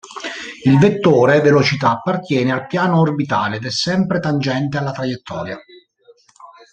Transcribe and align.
Il 0.63 0.79
vettore 0.79 1.41
velocità 1.41 1.91
appartiene 1.91 2.51
al 2.51 2.65
piano 2.65 3.01
orbitale, 3.01 3.57
ed 3.57 3.65
è 3.65 3.69
sempre 3.69 4.19
tangente 4.19 4.79
alla 4.79 4.89
traiettoria. 4.89 5.59